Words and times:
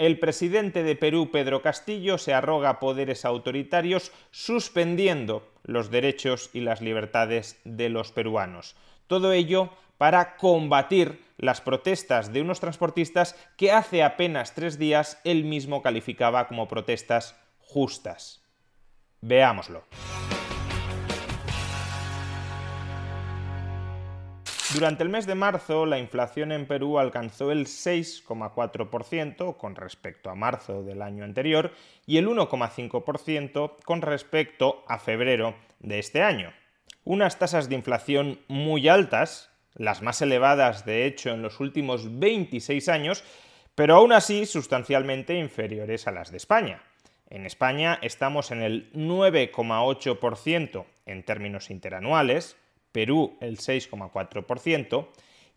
El 0.00 0.18
presidente 0.18 0.82
de 0.82 0.96
Perú, 0.96 1.28
Pedro 1.30 1.60
Castillo, 1.60 2.16
se 2.16 2.32
arroga 2.32 2.80
poderes 2.80 3.26
autoritarios 3.26 4.12
suspendiendo 4.30 5.46
los 5.62 5.90
derechos 5.90 6.48
y 6.54 6.60
las 6.60 6.80
libertades 6.80 7.60
de 7.64 7.90
los 7.90 8.10
peruanos. 8.10 8.76
Todo 9.08 9.32
ello 9.32 9.68
para 9.98 10.38
combatir 10.38 11.22
las 11.36 11.60
protestas 11.60 12.32
de 12.32 12.40
unos 12.40 12.60
transportistas 12.60 13.36
que 13.58 13.72
hace 13.72 14.02
apenas 14.02 14.54
tres 14.54 14.78
días 14.78 15.20
él 15.22 15.44
mismo 15.44 15.82
calificaba 15.82 16.48
como 16.48 16.66
protestas 16.66 17.36
justas. 17.58 18.42
Veámoslo. 19.20 19.84
Durante 24.72 25.02
el 25.02 25.08
mes 25.08 25.26
de 25.26 25.34
marzo, 25.34 25.84
la 25.84 25.98
inflación 25.98 26.52
en 26.52 26.64
Perú 26.64 27.00
alcanzó 27.00 27.50
el 27.50 27.66
6,4% 27.66 29.56
con 29.56 29.74
respecto 29.74 30.30
a 30.30 30.36
marzo 30.36 30.84
del 30.84 31.02
año 31.02 31.24
anterior 31.24 31.72
y 32.06 32.18
el 32.18 32.28
1,5% 32.28 33.78
con 33.84 34.00
respecto 34.00 34.84
a 34.86 35.00
febrero 35.00 35.56
de 35.80 35.98
este 35.98 36.22
año. 36.22 36.52
Unas 37.02 37.36
tasas 37.40 37.68
de 37.68 37.74
inflación 37.74 38.38
muy 38.46 38.86
altas, 38.86 39.50
las 39.74 40.02
más 40.02 40.22
elevadas 40.22 40.84
de 40.84 41.04
hecho 41.04 41.30
en 41.30 41.42
los 41.42 41.58
últimos 41.58 42.20
26 42.20 42.88
años, 42.88 43.24
pero 43.74 43.96
aún 43.96 44.12
así 44.12 44.46
sustancialmente 44.46 45.34
inferiores 45.34 46.06
a 46.06 46.12
las 46.12 46.30
de 46.30 46.36
España. 46.36 46.84
En 47.28 47.44
España 47.44 47.98
estamos 48.02 48.52
en 48.52 48.62
el 48.62 48.92
9,8% 48.92 50.84
en 51.06 51.24
términos 51.24 51.70
interanuales, 51.70 52.56
Perú 52.92 53.36
el 53.40 53.58
6,4% 53.58 55.08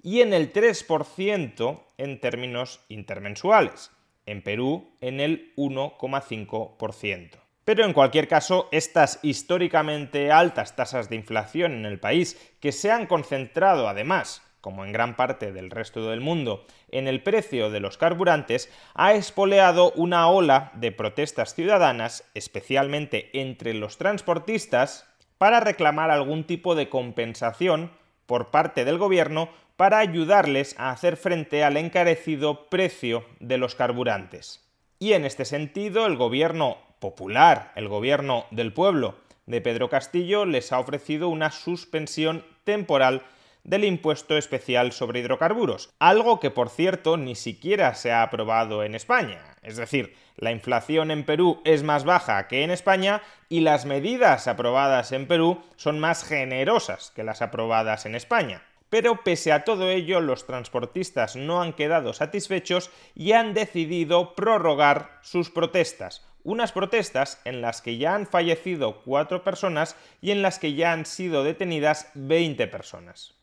y 0.02 0.22
en 0.22 0.34
el 0.34 0.52
3% 0.52 1.80
en 1.98 2.20
términos 2.20 2.82
intermensuales, 2.90 3.92
en 4.26 4.42
Perú 4.42 4.92
en 5.02 5.20
el 5.20 5.54
1,5%. 5.56 7.44
Pero 7.66 7.86
en 7.86 7.94
cualquier 7.94 8.28
caso, 8.28 8.68
estas 8.72 9.20
históricamente 9.24 10.32
altas 10.32 10.76
tasas 10.76 11.10
de 11.10 11.16
inflación 11.16 11.72
en 11.74 11.86
el 11.86 12.00
país, 12.00 12.38
que 12.60 12.74
se 12.74 12.92
han 12.92 13.08
concentrado 13.08 13.88
además, 13.88 14.42
como 14.60 14.84
en 14.86 14.92
gran 14.92 15.16
parte 15.16 15.54
del 15.54 15.70
resto 15.70 16.10
del 16.10 16.20
mundo, 16.20 16.66
en 16.92 17.08
el 17.08 17.24
precio 17.24 17.70
de 17.70 17.80
los 17.80 17.98
carburantes, 17.98 18.70
ha 18.94 19.14
espoleado 19.14 19.92
una 19.94 20.28
ola 20.30 20.72
de 20.76 20.92
protestas 20.92 21.54
ciudadanas, 21.54 22.30
especialmente 22.34 23.30
entre 23.34 23.74
los 23.74 23.98
transportistas, 23.98 25.06
para 25.38 25.60
reclamar 25.60 26.12
algún 26.12 26.44
tipo 26.46 26.76
de 26.76 26.90
compensación 26.90 27.92
por 28.26 28.52
parte 28.52 28.86
del 28.86 28.98
gobierno 28.98 29.50
para 29.76 29.98
ayudarles 29.98 30.76
a 30.78 30.92
hacer 30.92 31.18
frente 31.18 31.64
al 31.64 31.78
encarecido 31.78 32.70
precio 32.70 33.26
de 33.40 33.58
los 33.58 33.76
carburantes. 33.76 34.64
Y 35.00 35.14
en 35.14 35.26
este 35.26 35.46
sentido, 35.46 36.06
el 36.06 36.16
gobierno 36.16 36.78
popular, 37.00 37.72
el 37.76 37.90
gobierno 37.90 38.46
del 38.52 38.72
pueblo 38.72 39.16
de 39.46 39.60
Pedro 39.60 39.90
Castillo, 39.90 40.46
les 40.46 40.72
ha 40.72 40.80
ofrecido 40.80 41.28
una 41.28 41.52
suspensión 41.52 42.46
temporal 42.64 43.24
del 43.64 43.86
impuesto 43.86 44.38
especial 44.38 44.92
sobre 44.92 45.20
hidrocarburos, 45.20 45.94
algo 46.00 46.40
que 46.40 46.52
por 46.52 46.70
cierto 46.70 47.18
ni 47.18 47.36
siquiera 47.36 47.96
se 47.96 48.12
ha 48.12 48.22
aprobado 48.22 48.84
en 48.84 48.96
España. 48.96 49.56
Es 49.62 49.78
decir, 49.78 50.16
la 50.36 50.52
inflación 50.52 51.12
en 51.12 51.26
Perú 51.26 51.62
es 51.64 51.84
más 51.84 52.04
baja 52.04 52.48
que 52.48 52.64
en 52.64 52.72
España 52.72 53.22
y 53.50 53.62
las 53.62 53.86
medidas 53.86 54.48
aprobadas 54.48 55.12
en 55.12 55.28
Perú 55.28 55.64
son 55.76 56.00
más 56.00 56.24
generosas 56.24 57.12
que 57.16 57.24
las 57.24 57.42
aprobadas 57.42 58.06
en 58.06 58.16
España. 58.16 58.64
Pero 58.90 59.24
pese 59.24 59.52
a 59.52 59.64
todo 59.64 59.90
ello, 59.90 60.22
los 60.22 60.46
transportistas 60.46 61.36
no 61.36 61.62
han 61.62 61.74
quedado 61.74 62.14
satisfechos 62.14 62.92
y 63.16 63.32
han 63.32 63.56
decidido 63.56 64.36
prorrogar 64.36 65.18
sus 65.24 65.50
protestas. 65.50 66.24
Unas 66.44 66.74
protestas 66.74 67.42
en 67.46 67.62
las 67.62 67.82
que 67.82 67.98
ya 67.98 68.14
han 68.14 68.28
fallecido 68.28 69.02
cuatro 69.04 69.44
personas 69.44 69.96
y 70.22 70.32
en 70.32 70.42
las 70.42 70.60
que 70.60 70.74
ya 70.74 70.92
han 70.92 71.06
sido 71.06 71.44
detenidas 71.44 72.12
20 72.14 72.68
personas. 72.68 73.34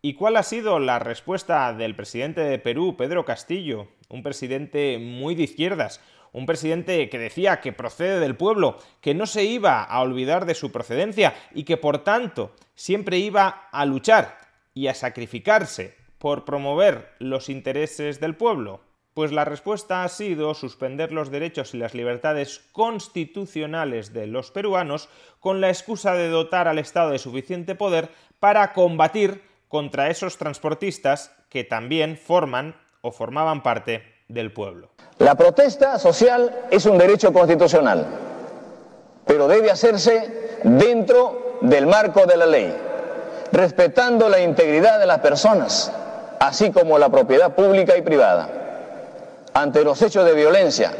¿Y 0.00 0.14
cuál 0.14 0.36
ha 0.36 0.44
sido 0.44 0.78
la 0.78 1.00
respuesta 1.00 1.72
del 1.72 1.96
presidente 1.96 2.40
de 2.42 2.60
Perú, 2.60 2.94
Pedro 2.96 3.24
Castillo? 3.24 3.88
Un 4.08 4.22
presidente 4.22 4.96
muy 4.98 5.34
de 5.34 5.42
izquierdas, 5.42 6.00
un 6.32 6.46
presidente 6.46 7.08
que 7.08 7.18
decía 7.18 7.60
que 7.60 7.72
procede 7.72 8.20
del 8.20 8.36
pueblo, 8.36 8.78
que 9.00 9.14
no 9.14 9.26
se 9.26 9.42
iba 9.42 9.82
a 9.82 10.00
olvidar 10.00 10.46
de 10.46 10.54
su 10.54 10.70
procedencia 10.70 11.34
y 11.52 11.64
que 11.64 11.76
por 11.76 12.04
tanto 12.04 12.52
siempre 12.76 13.18
iba 13.18 13.68
a 13.72 13.84
luchar 13.86 14.38
y 14.72 14.86
a 14.86 14.94
sacrificarse 14.94 15.96
por 16.18 16.44
promover 16.44 17.10
los 17.18 17.48
intereses 17.48 18.20
del 18.20 18.36
pueblo. 18.36 18.80
Pues 19.14 19.32
la 19.32 19.44
respuesta 19.44 20.04
ha 20.04 20.08
sido 20.08 20.54
suspender 20.54 21.10
los 21.10 21.32
derechos 21.32 21.74
y 21.74 21.78
las 21.78 21.94
libertades 21.94 22.60
constitucionales 22.70 24.12
de 24.12 24.28
los 24.28 24.52
peruanos 24.52 25.08
con 25.40 25.60
la 25.60 25.70
excusa 25.70 26.14
de 26.14 26.28
dotar 26.28 26.68
al 26.68 26.78
Estado 26.78 27.10
de 27.10 27.18
suficiente 27.18 27.74
poder 27.74 28.10
para 28.38 28.72
combatir 28.72 29.47
contra 29.68 30.08
esos 30.08 30.38
transportistas 30.38 31.30
que 31.48 31.64
también 31.64 32.16
forman 32.16 32.74
o 33.00 33.12
formaban 33.12 33.62
parte 33.62 34.02
del 34.28 34.52
pueblo. 34.52 34.90
La 35.18 35.34
protesta 35.34 35.98
social 35.98 36.66
es 36.70 36.86
un 36.86 36.98
derecho 36.98 37.32
constitucional, 37.32 38.06
pero 39.26 39.48
debe 39.48 39.70
hacerse 39.70 40.60
dentro 40.64 41.58
del 41.60 41.86
marco 41.86 42.26
de 42.26 42.36
la 42.36 42.46
ley, 42.46 42.74
respetando 43.52 44.28
la 44.28 44.40
integridad 44.40 44.98
de 44.98 45.06
las 45.06 45.18
personas, 45.20 45.92
así 46.40 46.70
como 46.70 46.98
la 46.98 47.08
propiedad 47.08 47.54
pública 47.54 47.96
y 47.96 48.02
privada. 48.02 48.48
Ante 49.54 49.82
los 49.82 50.00
hechos 50.02 50.24
de 50.24 50.34
violencia 50.34 50.92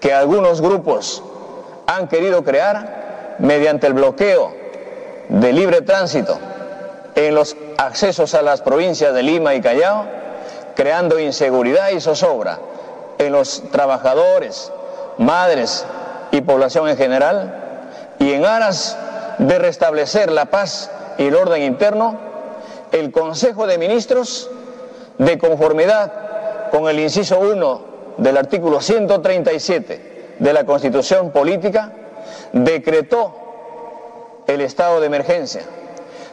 que 0.00 0.12
algunos 0.12 0.60
grupos 0.60 1.22
han 1.86 2.08
querido 2.08 2.42
crear 2.42 3.36
mediante 3.38 3.86
el 3.86 3.92
bloqueo 3.92 4.52
de 5.28 5.52
libre 5.52 5.82
tránsito 5.82 6.38
en 7.16 7.34
los 7.34 7.56
accesos 7.78 8.34
a 8.34 8.42
las 8.42 8.60
provincias 8.60 9.12
de 9.14 9.22
Lima 9.22 9.54
y 9.54 9.62
Callao, 9.62 10.04
creando 10.76 11.18
inseguridad 11.18 11.88
y 11.90 12.00
zozobra 12.00 12.58
en 13.18 13.32
los 13.32 13.62
trabajadores, 13.72 14.70
madres 15.16 15.86
y 16.30 16.42
población 16.42 16.88
en 16.90 16.96
general, 16.98 17.62
y 18.18 18.32
en 18.32 18.44
aras 18.44 18.98
de 19.38 19.58
restablecer 19.58 20.30
la 20.30 20.44
paz 20.46 20.90
y 21.16 21.26
el 21.26 21.34
orden 21.34 21.62
interno, 21.62 22.18
el 22.92 23.10
Consejo 23.10 23.66
de 23.66 23.78
Ministros, 23.78 24.50
de 25.16 25.38
conformidad 25.38 26.70
con 26.70 26.86
el 26.88 27.00
inciso 27.00 27.38
1 27.40 27.80
del 28.18 28.36
artículo 28.36 28.82
137 28.82 30.34
de 30.38 30.52
la 30.52 30.64
Constitución 30.64 31.30
Política, 31.30 31.92
decretó 32.52 33.34
el 34.46 34.60
estado 34.60 35.00
de 35.00 35.06
emergencia 35.06 35.62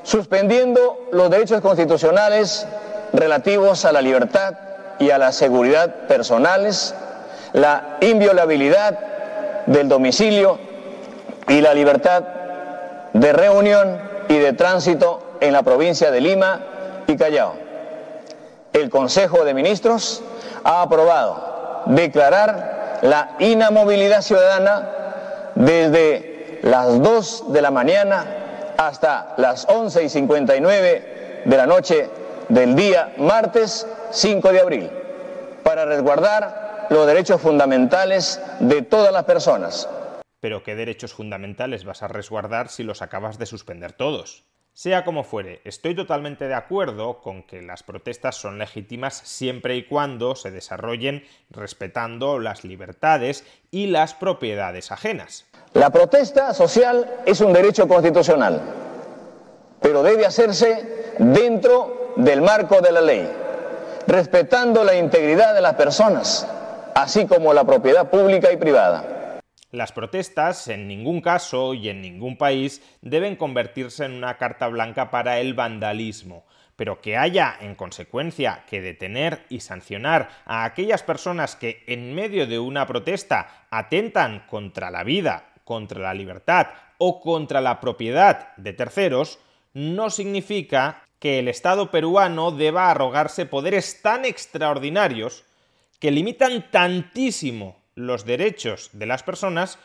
suspendiendo 0.04 1.08
los 1.12 1.30
derechos 1.30 1.62
constitucionales 1.62 2.68
relativos 3.14 3.86
a 3.86 3.92
la 3.92 4.02
libertad 4.02 4.56
y 5.00 5.10
a 5.10 5.18
la 5.18 5.32
seguridad 5.32 6.08
personales, 6.08 6.94
la 7.54 7.98
inviolabilidad 8.02 9.00
del 9.66 9.88
domicilio 9.88 10.60
y 11.48 11.62
la 11.62 11.74
libertad 11.74 12.24
de 13.14 13.34
reunión 13.34 14.02
y 14.28 14.38
de 14.38 14.54
tránsito 14.54 15.38
en 15.40 15.54
la 15.54 15.64
provincia 15.64 16.12
de 16.12 16.22
Lima 16.22 16.60
y 17.08 17.16
Callao. 17.16 17.56
El 18.74 18.90
Consejo 18.90 19.46
de 19.46 19.54
Ministros 19.54 20.22
ha 20.64 20.82
aprobado 20.82 21.84
declarar 21.86 23.00
la 23.04 23.36
inamovilidad 23.40 24.22
ciudadana 24.22 24.90
desde 25.56 26.60
las 26.64 27.02
2 27.02 27.54
de 27.54 27.62
la 27.62 27.72
mañana 27.72 28.43
hasta 28.78 29.34
las 29.38 29.66
11 29.70 30.04
y 30.04 30.10
59 30.10 31.44
de 31.46 31.58
la 31.58 31.66
noche 31.66 32.10
del 32.50 32.76
día 32.76 33.14
martes 33.18 33.88
5 34.12 34.52
de 34.52 34.60
abril, 34.60 34.90
para 35.64 35.86
resguardar 35.86 36.88
los 36.90 37.08
derechos 37.08 37.42
fundamentales 37.42 38.42
de 38.60 38.82
todas 38.82 39.12
las 39.12 39.24
personas. 39.24 39.90
Pero 40.40 40.64
¿qué 40.64 40.76
derechos 40.76 41.14
fundamentales 41.14 41.86
vas 41.86 42.04
a 42.04 42.08
resguardar 42.08 42.68
si 42.68 42.84
los 42.84 43.02
acabas 43.02 43.38
de 43.38 43.46
suspender 43.46 43.94
todos? 43.94 44.44
Sea 44.76 45.06
como 45.06 45.24
fuere, 45.24 45.62
estoy 45.66 45.94
totalmente 45.94 46.48
de 46.48 46.56
acuerdo 46.56 47.22
con 47.22 47.44
que 47.44 47.62
las 47.62 47.84
protestas 47.84 48.36
son 48.36 48.58
legítimas 48.58 49.14
siempre 49.14 49.76
y 49.76 49.86
cuando 49.86 50.36
se 50.36 50.50
desarrollen 50.50 51.24
respetando 51.52 52.40
las 52.40 52.64
libertades 52.64 53.46
y 53.70 53.86
las 53.86 54.16
propiedades 54.16 54.92
ajenas. 54.92 55.46
La 55.74 55.92
protesta 55.92 56.56
social 56.56 57.22
es 57.28 57.40
un 57.42 57.54
derecho 57.54 57.88
constitucional, 57.88 58.64
pero 59.80 60.02
debe 60.02 60.26
hacerse 60.26 61.14
dentro 61.20 62.14
del 62.16 62.42
marco 62.42 62.82
de 62.82 62.92
la 62.92 63.02
ley, 63.02 63.30
respetando 64.08 64.84
la 64.84 64.96
integridad 64.96 65.54
de 65.54 65.62
las 65.62 65.76
personas, 65.76 66.48
así 66.96 67.28
como 67.28 67.54
la 67.54 67.64
propiedad 67.64 68.10
pública 68.10 68.52
y 68.52 68.58
privada. 68.58 69.13
Las 69.74 69.92
protestas, 69.92 70.68
en 70.68 70.88
ningún 70.88 71.20
caso 71.20 71.74
y 71.74 71.90
en 71.90 72.00
ningún 72.00 72.38
país, 72.38 72.84
deben 73.02 73.36
convertirse 73.36 74.06
en 74.06 74.12
una 74.12 74.38
carta 74.38 74.68
blanca 74.68 75.10
para 75.10 75.40
el 75.40 75.56
vandalismo, 75.56 76.46
pero 76.76 77.02
que 77.02 77.18
haya, 77.18 77.58
en 77.60 77.74
consecuencia, 77.74 78.66
que 78.70 78.82
detener 78.82 79.48
y 79.50 79.62
sancionar 79.62 80.30
a 80.46 80.64
aquellas 80.64 81.02
personas 81.02 81.56
que, 81.56 81.84
en 81.88 82.14
medio 82.14 82.46
de 82.46 82.60
una 82.60 82.86
protesta, 82.86 83.66
atentan 83.72 84.46
contra 84.46 84.92
la 84.92 85.04
vida, 85.04 85.50
contra 85.64 86.00
la 86.00 86.14
libertad 86.14 86.68
o 87.00 87.20
contra 87.20 87.60
la 87.60 87.80
propiedad 87.80 88.56
de 88.58 88.74
terceros, 88.74 89.40
no 89.74 90.12
significa 90.12 91.02
que 91.18 91.40
el 91.40 91.48
Estado 91.48 91.90
peruano 91.90 92.52
deba 92.52 92.92
arrogarse 92.92 93.48
poderes 93.48 94.04
tan 94.04 94.24
extraordinarios 94.24 95.46
que 96.00 96.12
limitan 96.12 96.70
tantísimo 96.70 97.83
los 97.96 98.26
derechos 98.26 98.90
de 98.94 99.06
las 99.06 99.24
personas 99.24 99.80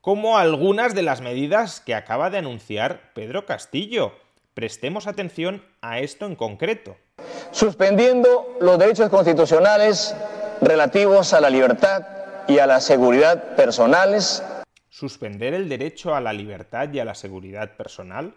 como 0.00 0.38
algunas 0.38 0.94
de 0.94 1.02
las 1.02 1.20
medidas 1.20 1.80
que 1.80 1.94
acaba 1.94 2.30
de 2.30 2.38
anunciar 2.38 3.12
Pedro 3.14 3.46
Castillo. 3.46 4.12
Prestemos 4.54 5.06
atención 5.06 5.64
a 5.80 6.00
esto 6.00 6.26
en 6.26 6.36
concreto. 6.36 6.96
Suspendiendo 7.50 8.56
los 8.60 8.78
derechos 8.78 9.10
constitucionales 9.10 10.14
relativos 10.60 11.32
a 11.32 11.40
la 11.40 11.50
libertad 11.50 12.06
y 12.48 12.58
a 12.58 12.66
la 12.66 12.80
seguridad 12.80 13.54
personales. 13.56 14.42
¿Suspender 14.88 15.54
el 15.54 15.68
derecho 15.68 16.14
a 16.14 16.20
la 16.20 16.32
libertad 16.32 16.92
y 16.92 16.98
a 16.98 17.04
la 17.04 17.14
seguridad 17.14 17.76
personal? 17.76 18.34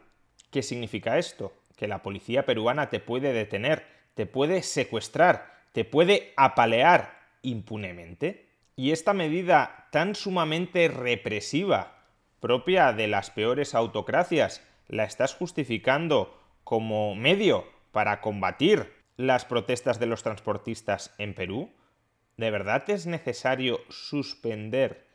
¿Qué 0.51 0.61
significa 0.61 1.17
esto? 1.17 1.53
Que 1.77 1.87
la 1.87 2.03
policía 2.03 2.45
peruana 2.45 2.89
te 2.89 2.99
puede 2.99 3.33
detener, 3.33 3.85
te 4.13 4.25
puede 4.25 4.61
secuestrar, 4.61 5.53
te 5.71 5.85
puede 5.85 6.33
apalear 6.35 7.19
impunemente. 7.41 8.50
Y 8.81 8.93
esta 8.93 9.13
medida 9.13 9.89
tan 9.91 10.15
sumamente 10.15 10.87
represiva, 10.87 11.99
propia 12.39 12.93
de 12.93 13.07
las 13.07 13.29
peores 13.29 13.75
autocracias, 13.75 14.63
la 14.87 15.03
estás 15.03 15.35
justificando 15.35 16.35
como 16.63 17.13
medio 17.13 17.63
para 17.91 18.21
combatir 18.21 18.91
las 19.17 19.45
protestas 19.45 19.99
de 19.99 20.07
los 20.07 20.23
transportistas 20.23 21.13
en 21.19 21.35
Perú? 21.35 21.71
¿De 22.37 22.49
verdad 22.49 22.89
es 22.89 23.05
necesario 23.05 23.81
suspender 23.89 25.05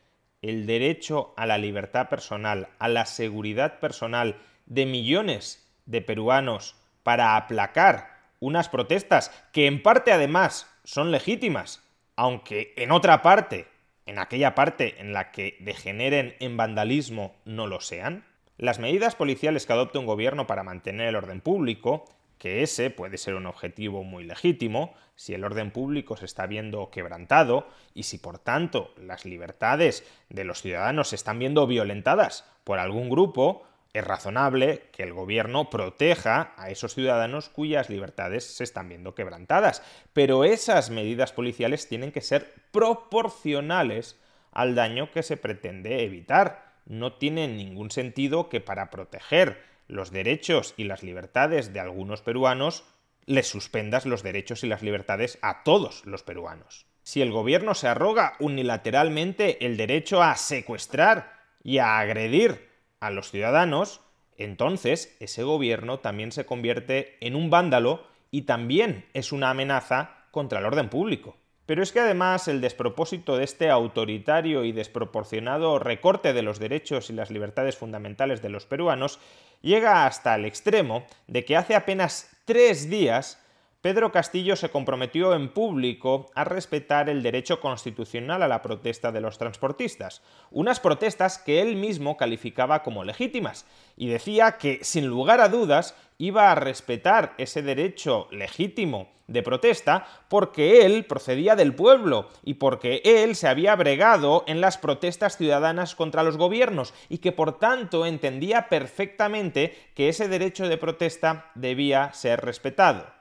el 0.42 0.64
derecho 0.66 1.34
a 1.36 1.44
la 1.44 1.58
libertad 1.58 2.08
personal, 2.08 2.68
a 2.78 2.86
la 2.86 3.04
seguridad 3.04 3.80
personal 3.80 4.36
de 4.66 4.86
millones 4.86 5.68
de 5.86 6.02
peruanos 6.02 6.76
para 7.02 7.34
aplacar 7.34 8.14
unas 8.38 8.68
protestas 8.68 9.32
que 9.52 9.66
en 9.66 9.82
parte 9.82 10.12
además 10.12 10.72
son 10.84 11.10
legítimas 11.10 11.82
aunque 12.16 12.72
en 12.76 12.90
otra 12.90 13.22
parte, 13.22 13.66
en 14.06 14.18
aquella 14.18 14.54
parte 14.54 15.00
en 15.00 15.12
la 15.12 15.30
que 15.30 15.56
degeneren 15.60 16.34
en 16.40 16.56
vandalismo, 16.56 17.36
no 17.44 17.66
lo 17.66 17.80
sean? 17.80 18.24
Las 18.58 18.78
medidas 18.78 19.14
policiales 19.14 19.66
que 19.66 19.74
adopte 19.74 19.98
un 19.98 20.06
gobierno 20.06 20.46
para 20.46 20.62
mantener 20.62 21.08
el 21.08 21.16
orden 21.16 21.40
público, 21.42 22.06
que 22.38 22.62
ese 22.62 22.90
puede 22.90 23.18
ser 23.18 23.34
un 23.34 23.46
objetivo 23.46 24.02
muy 24.02 24.24
legítimo, 24.24 24.94
si 25.14 25.34
el 25.34 25.44
orden 25.44 25.70
público 25.70 26.16
se 26.16 26.24
está 26.26 26.46
viendo 26.46 26.90
quebrantado 26.90 27.68
y 27.94 28.04
si 28.04 28.18
por 28.18 28.38
tanto 28.38 28.92
las 28.96 29.24
libertades 29.24 30.04
de 30.28 30.44
los 30.44 30.62
ciudadanos 30.62 31.08
se 31.08 31.16
están 31.16 31.38
viendo 31.38 31.66
violentadas 31.66 32.44
por 32.64 32.78
algún 32.78 33.08
grupo, 33.08 33.64
es 33.98 34.04
razonable 34.04 34.82
que 34.92 35.02
el 35.02 35.14
gobierno 35.14 35.70
proteja 35.70 36.52
a 36.56 36.70
esos 36.70 36.94
ciudadanos 36.94 37.48
cuyas 37.48 37.88
libertades 37.88 38.44
se 38.44 38.62
están 38.62 38.88
viendo 38.90 39.14
quebrantadas. 39.14 39.82
Pero 40.12 40.44
esas 40.44 40.90
medidas 40.90 41.32
policiales 41.32 41.88
tienen 41.88 42.12
que 42.12 42.20
ser 42.20 42.52
proporcionales 42.72 44.20
al 44.52 44.74
daño 44.74 45.10
que 45.10 45.22
se 45.22 45.38
pretende 45.38 46.04
evitar. 46.04 46.74
No 46.84 47.14
tiene 47.14 47.48
ningún 47.48 47.90
sentido 47.90 48.50
que 48.50 48.60
para 48.60 48.90
proteger 48.90 49.62
los 49.88 50.10
derechos 50.10 50.74
y 50.76 50.84
las 50.84 51.02
libertades 51.02 51.72
de 51.72 51.80
algunos 51.80 52.20
peruanos 52.20 52.84
les 53.24 53.48
suspendas 53.48 54.04
los 54.04 54.22
derechos 54.22 54.62
y 54.62 54.66
las 54.66 54.82
libertades 54.82 55.38
a 55.40 55.62
todos 55.62 56.04
los 56.04 56.22
peruanos. 56.22 56.86
Si 57.02 57.22
el 57.22 57.32
gobierno 57.32 57.74
se 57.74 57.88
arroga 57.88 58.34
unilateralmente 58.40 59.64
el 59.64 59.76
derecho 59.76 60.22
a 60.22 60.36
secuestrar 60.36 61.32
y 61.62 61.78
a 61.78 61.98
agredir 61.98 62.65
a 63.00 63.10
los 63.10 63.30
ciudadanos, 63.30 64.00
entonces 64.36 65.16
ese 65.20 65.42
gobierno 65.42 66.00
también 66.00 66.32
se 66.32 66.46
convierte 66.46 67.16
en 67.20 67.36
un 67.36 67.50
vándalo 67.50 68.06
y 68.30 68.42
también 68.42 69.06
es 69.14 69.32
una 69.32 69.50
amenaza 69.50 70.26
contra 70.30 70.58
el 70.58 70.66
orden 70.66 70.88
público. 70.88 71.36
Pero 71.66 71.82
es 71.82 71.90
que 71.90 72.00
además 72.00 72.46
el 72.46 72.60
despropósito 72.60 73.36
de 73.36 73.44
este 73.44 73.70
autoritario 73.70 74.64
y 74.64 74.70
desproporcionado 74.70 75.80
recorte 75.80 76.32
de 76.32 76.42
los 76.42 76.60
derechos 76.60 77.10
y 77.10 77.12
las 77.12 77.30
libertades 77.30 77.76
fundamentales 77.76 78.40
de 78.40 78.50
los 78.50 78.66
peruanos 78.66 79.18
llega 79.62 80.06
hasta 80.06 80.36
el 80.36 80.44
extremo 80.44 81.06
de 81.26 81.44
que 81.44 81.56
hace 81.56 81.74
apenas 81.74 82.30
tres 82.44 82.88
días 82.88 83.42
Pedro 83.86 84.10
Castillo 84.10 84.56
se 84.56 84.68
comprometió 84.68 85.32
en 85.32 85.48
público 85.48 86.26
a 86.34 86.42
respetar 86.42 87.08
el 87.08 87.22
derecho 87.22 87.60
constitucional 87.60 88.42
a 88.42 88.48
la 88.48 88.60
protesta 88.60 89.12
de 89.12 89.20
los 89.20 89.38
transportistas, 89.38 90.22
unas 90.50 90.80
protestas 90.80 91.38
que 91.38 91.62
él 91.62 91.76
mismo 91.76 92.16
calificaba 92.16 92.82
como 92.82 93.04
legítimas, 93.04 93.64
y 93.96 94.08
decía 94.08 94.58
que, 94.58 94.80
sin 94.82 95.06
lugar 95.06 95.40
a 95.40 95.48
dudas, 95.48 95.94
iba 96.18 96.50
a 96.50 96.56
respetar 96.56 97.34
ese 97.38 97.62
derecho 97.62 98.26
legítimo 98.32 99.12
de 99.28 99.44
protesta 99.44 100.04
porque 100.28 100.84
él 100.84 101.04
procedía 101.04 101.54
del 101.54 101.72
pueblo 101.72 102.28
y 102.42 102.54
porque 102.54 103.02
él 103.04 103.36
se 103.36 103.46
había 103.46 103.76
bregado 103.76 104.42
en 104.48 104.60
las 104.60 104.78
protestas 104.78 105.36
ciudadanas 105.36 105.94
contra 105.94 106.24
los 106.24 106.36
gobiernos 106.36 106.92
y 107.08 107.18
que 107.18 107.30
por 107.30 107.60
tanto 107.60 108.04
entendía 108.04 108.68
perfectamente 108.68 109.76
que 109.94 110.08
ese 110.08 110.26
derecho 110.26 110.66
de 110.66 110.76
protesta 110.76 111.52
debía 111.54 112.12
ser 112.14 112.40
respetado. 112.40 113.15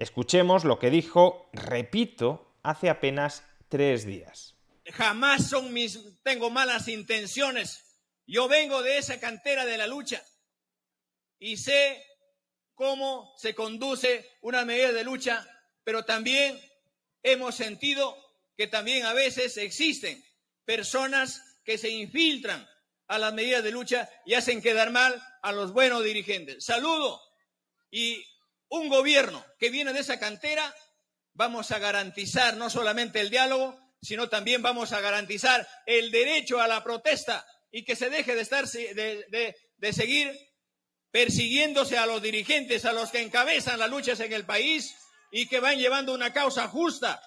Escuchemos 0.00 0.64
lo 0.64 0.78
que 0.78 0.88
dijo, 0.88 1.50
repito, 1.52 2.56
hace 2.62 2.88
apenas 2.88 3.44
tres 3.68 4.06
días. 4.06 4.56
Jamás 4.86 5.46
son 5.50 5.74
mis, 5.74 6.00
tengo 6.22 6.48
malas 6.48 6.88
intenciones. 6.88 8.00
Yo 8.26 8.48
vengo 8.48 8.82
de 8.82 8.96
esa 8.96 9.20
cantera 9.20 9.66
de 9.66 9.76
la 9.76 9.86
lucha 9.86 10.24
y 11.38 11.58
sé 11.58 12.02
cómo 12.74 13.34
se 13.36 13.54
conduce 13.54 14.26
una 14.40 14.64
medida 14.64 14.90
de 14.90 15.04
lucha, 15.04 15.46
pero 15.84 16.06
también 16.06 16.58
hemos 17.22 17.54
sentido 17.54 18.16
que 18.56 18.68
también 18.68 19.04
a 19.04 19.12
veces 19.12 19.58
existen 19.58 20.24
personas 20.64 21.58
que 21.62 21.76
se 21.76 21.90
infiltran 21.90 22.66
a 23.06 23.18
las 23.18 23.34
medidas 23.34 23.62
de 23.62 23.70
lucha 23.70 24.08
y 24.24 24.32
hacen 24.32 24.62
quedar 24.62 24.92
mal 24.92 25.22
a 25.42 25.52
los 25.52 25.74
buenos 25.74 26.02
dirigentes. 26.02 26.64
Saludo 26.64 27.20
y 27.90 28.24
un 28.70 28.88
gobierno 28.88 29.44
que 29.58 29.70
viene 29.70 29.92
de 29.92 30.00
esa 30.00 30.18
cantera, 30.18 30.74
vamos 31.34 31.70
a 31.70 31.78
garantizar 31.78 32.56
no 32.56 32.70
solamente 32.70 33.20
el 33.20 33.30
diálogo, 33.30 33.78
sino 34.00 34.28
también 34.28 34.62
vamos 34.62 34.92
a 34.92 35.00
garantizar 35.00 35.68
el 35.86 36.10
derecho 36.10 36.60
a 36.60 36.68
la 36.68 36.82
protesta 36.82 37.46
y 37.70 37.84
que 37.84 37.96
se 37.96 38.10
deje 38.10 38.34
de, 38.34 38.40
estar, 38.40 38.66
de, 38.66 39.56
de 39.76 39.92
seguir 39.92 40.32
persiguiéndose 41.10 41.98
a 41.98 42.06
los 42.06 42.22
dirigentes, 42.22 42.84
a 42.84 42.92
los 42.92 43.10
que 43.10 43.20
encabezan 43.20 43.78
las 43.78 43.90
luchas 43.90 44.20
en 44.20 44.32
el 44.32 44.46
país 44.46 44.94
y 45.30 45.46
que 45.46 45.60
van 45.60 45.78
llevando 45.78 46.14
una 46.14 46.32
causa 46.32 46.68
justa, 46.68 47.20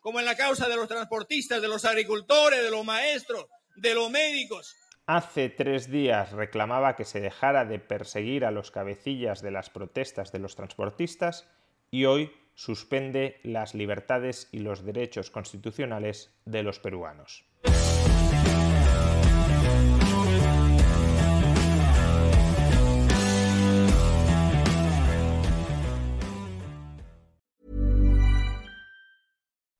como 0.00 0.20
en 0.20 0.24
la 0.24 0.36
causa 0.36 0.68
de 0.68 0.76
los 0.76 0.88
transportistas, 0.88 1.60
de 1.60 1.68
los 1.68 1.84
agricultores, 1.84 2.62
de 2.62 2.70
los 2.70 2.84
maestros, 2.84 3.46
de 3.76 3.94
los 3.94 4.10
médicos, 4.10 4.74
hace 5.06 5.48
tres 5.48 5.90
días 5.90 6.32
reclamaba 6.32 6.96
que 6.96 7.04
se 7.04 7.20
dejara 7.20 7.64
de 7.64 7.78
perseguir 7.78 8.44
a 8.44 8.50
los 8.50 8.70
cabecillas 8.70 9.40
de 9.40 9.52
las 9.52 9.70
protestas 9.70 10.32
de 10.32 10.40
los 10.40 10.56
transportistas 10.56 11.48
y 11.90 12.04
hoy 12.04 12.32
suspende 12.54 13.40
las 13.44 13.74
libertades 13.74 14.48
y 14.50 14.60
los 14.60 14.84
derechos 14.84 15.30
constitucionales 15.30 16.34
de 16.44 16.62
los 16.62 16.80
peruanos. 16.80 17.44